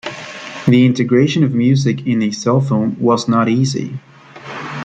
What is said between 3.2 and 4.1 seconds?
not easy.